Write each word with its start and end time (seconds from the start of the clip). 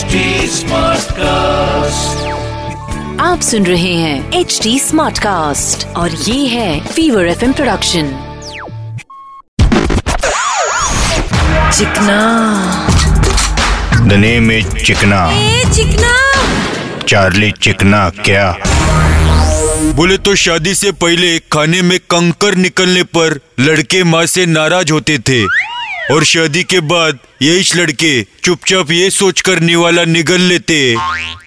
HD 0.00 0.18
Smartcast. 0.50 2.20
आप 3.20 3.40
सुन 3.42 3.66
रहे 3.66 3.94
हैं 3.94 4.32
एच 4.32 4.60
डी 4.62 4.78
स्मार्ट 4.78 5.18
कास्ट 5.18 5.86
और 5.86 6.10
ये 6.10 6.46
है 6.46 6.86
fever 6.86 7.26
F 7.26 7.44
production 7.44 8.06
Chikna. 11.78 12.20
The 14.06 14.12
name 14.12 14.52
is 14.52 14.68
Chikna. 14.68 15.30
A 15.32 15.64
Chikna. 15.74 16.42
Charlie 17.08 17.52
चिकना 17.52 18.10
क्या? 18.10 18.56
बोले 19.94 20.18
तो 20.18 20.34
शादी 20.34 20.74
से 20.74 20.92
पहले 20.92 21.38
खाने 21.38 21.82
में 21.82 21.98
कंकर 21.98 22.54
निकलने 22.54 23.02
पर 23.02 23.40
लड़के 23.60 24.04
माँ 24.04 24.26
से 24.26 24.46
नाराज़ 24.46 24.92
होते 24.92 25.18
थे। 25.18 25.69
और 26.10 26.24
शादी 26.24 26.62
के 26.64 26.80
बाद 26.90 27.18
ये 27.42 27.58
इस 27.60 27.74
लड़के 27.76 28.12
चुपचाप 28.44 28.90
ये 28.90 29.10
सोच 29.10 29.40
कर 29.40 29.60
निवाला 29.60 30.04
निगल 30.04 30.40
लेते 30.40 30.78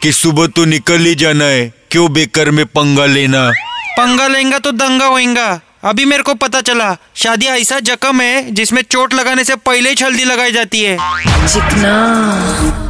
कि 0.01 0.11
सुबह 0.11 0.47
तो 0.47 0.65
निकल 0.65 1.05
ही 1.05 1.15
जाना 1.15 1.45
है 1.45 1.71
क्यों 1.91 2.11
बेकर 2.13 2.51
में 2.51 2.65
पंगा 2.65 3.05
लेना? 3.05 3.49
पंगा 3.97 4.27
लेंगा 4.27 4.59
तो 4.59 4.71
दंगा 4.71 5.05
होएगा। 5.05 5.59
अभी 5.83 6.05
मेरे 6.05 6.23
को 6.23 6.33
पता 6.33 6.61
चला 6.61 6.95
शादी 7.15 7.45
ऐसा 7.45 7.79
जख्म 7.79 8.21
है 8.21 8.51
जिसमें 8.51 8.81
चोट 8.81 9.13
लगाने 9.13 9.43
से 9.43 9.55
पहले 9.55 9.89
ही 9.89 10.03
हल्दी 10.03 10.23
लगाई 10.23 10.51
जाती 10.51 10.83
है। 10.83 10.97
चिकना 11.47 11.93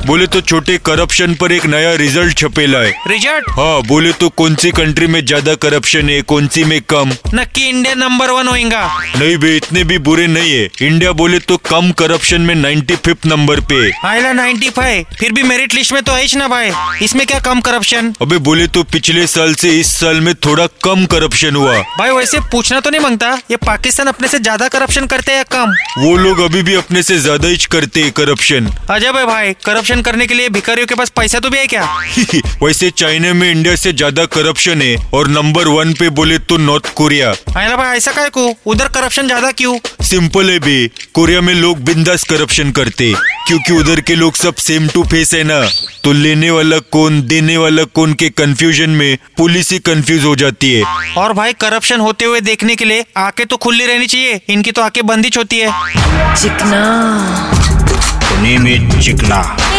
बोले 0.05 0.25
तो 0.27 0.39
छोटे 0.41 0.77
करप्शन 0.85 1.34
पर 1.41 1.52
एक 1.52 1.66
नया 1.66 1.93
रिज़ल्ट 1.95 2.38
छपेला 2.38 2.80
है। 2.80 2.91
रिज़ल्ट 3.07 3.49
हाँ 3.49 3.81
बोले 3.84 4.12
तो 4.13 4.29
कौन 4.31 4.55
सी 4.55 4.71
कंट्री 4.71 5.07
में 5.07 5.20
ज़्यादा 5.26 5.53
करप्शन 5.57 6.09
है 6.09 6.21
कौन 6.23 6.48
सी 6.48 6.63
में 6.63 6.81
कम? 6.84 7.12
नक्की 7.35 7.67
इंडिया 7.70 7.93
नंबर 7.95 8.31
वन 8.31 8.48
होगा 8.48 8.81
नहीं 9.17 9.38
बे 9.38 9.55
इतने 9.57 9.84
भी 9.84 9.98
बुरे 9.99 10.26
नहीं 10.27 10.52
है। 10.52 10.88
इंडिया 10.88 11.12
बोले 11.13 11.39
तो 11.41 11.57
कम 11.66 11.91
करप्शन 11.93 12.41
में 12.41 12.55
95 12.55 13.26
नंबर 13.26 13.59
पे 13.71 13.91
आयला 14.07 14.31
95 14.34 15.03
फिर 15.20 15.31
भी 15.34 15.43
मेरिट 15.43 15.73
लिस्ट 15.73 15.93
में 15.93 16.02
तो 16.04 16.13
है 16.13 16.27
ना 16.38 16.48
भाई। 16.48 16.71
इसमें 17.05 17.26
क्या 17.27 17.40
कम 17.41 17.62
करप्शन 17.62 18.13
अबे 18.21 18.38
बोले 18.41 18.67
तो 18.70 18.84
पिछले 18.91 19.26
साल 19.27 19.54
से 19.55 19.70
इस 19.79 19.93
साल 19.99 20.21
में 20.21 20.34
थोड़ा 20.45 20.67
कम 20.84 21.05
करप्शन 21.07 21.55
हुआ। 21.55 21.79
भाई 21.99 22.12
वैसे 22.12 22.40
पूछना 22.51 22.79
तो 22.79 22.90
नहीं 22.90 23.01
माँगता। 23.01 23.32
ये 23.51 23.57
पाकिस्तान 23.65 24.07
अपने 24.07 24.27
से 24.27 24.40
ज़्यादा 24.40 24.67
करप्शन 24.70 25.05
करते 25.07 25.32
हैं 25.32 25.38
या 25.38 25.43
कम? 25.51 25.73
वो 25.98 26.15
लोग 26.17 26.40
अभी 26.41 26.62
भी 26.63 26.73
अपने 26.76 27.04
से 27.04 27.17
ज़्यादा 27.20 27.48
ही 27.48 27.57
करते 27.71 28.04
हैं 28.04 28.12
करप्शन 28.13 28.71
अजब 28.91 29.17
है 29.17 29.26
भाई 29.26 29.54
करप्शन 29.65 29.93
करने 30.02 30.27
के 30.27 30.34
लिए 30.34 30.49
भिखारियों 30.49 30.88
के 30.88 30.96
पास 30.96 31.10
पैसा 31.10 31.40
तो 31.40 31.49
भी 31.49 31.58
है 31.58 31.68
क्या? 31.68 31.84
वैसे 32.63 32.90
चाइना 32.91 33.34
में 33.34 33.49
इंडिया 33.52 33.76
से 33.76 33.94
ज़्यादा 33.94 34.26
करप्शन 34.35 34.82
है 34.82 34.96
और 35.13 35.27
नंबर 35.30 35.68
वन 35.68 35.94
पे 35.94 36.10
बोले 36.12 36.38
तो 36.40 36.58
नॉर्थ 36.58 36.94
कोरिया 36.94 37.32
भाई 37.54 37.98
ऐसा 37.98 38.12
काय 38.12 38.30
को 38.30 38.48
उधर 38.66 38.88
करप्शन 38.88 39.27
ज़्यादा 39.27 39.52
क्यों? 39.52 39.77
सिंपल 40.02 40.50
है 40.50 40.60
बे। 40.60 40.88
कोरिया 41.13 41.41
में 41.41 41.54
लोग 41.54 41.80
बिंदास 41.85 42.24
करप्शन 42.24 42.72
करते 42.72 43.13
क्योंकि 43.48 43.74
उधर 43.74 44.02
के 44.02 44.16
लोग 44.16 44.35
सब 44.35 44.55
सेम 44.55 44.88
टू 44.88 45.04
फेस 45.04 45.34
है 45.34 45.44
ना। 45.44 45.62
तो 46.04 46.12
लेने 46.13 46.50
वाला 46.52 46.78
कौन 46.91 47.22
देने 47.28 47.57
वाला 47.57 47.84
कौन 47.96 48.13
के 48.13 48.30
कंफ्यूजन 48.30 48.90
में 48.90 49.18
पुलिस 49.38 49.72
ही 49.72 49.80
कंफ्यूज 49.80 50.24
हो 50.24 50.35
जाती 50.35 50.72
है। 50.74 50.84
और 51.18 51.34
भाई 51.34 51.54
करप्शन 51.54 52.00
होते 52.00 52.26
हुए 52.26 52.41
देखने 52.41 52.76
के 52.76 52.85
लिए 52.85 53.05
आँखें 53.18 53.46
तो 53.46 53.57
खुली 53.57 53.85
रहनी 53.85 54.07
चाहिए 54.07 54.41
इनकी 54.50 54.72
तो 54.72 54.82
आँखें 54.82 55.05
बंदिश 55.07 55.38
होती 55.38 55.60
है। 55.60 55.72
चिकना। 56.35 56.82
इज़ 58.44 59.00
चिकना। 59.02 59.41